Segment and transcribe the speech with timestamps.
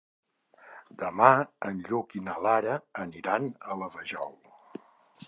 [1.01, 1.27] Demà
[1.69, 4.35] en Lluc i na Lara aniran a la Vajol.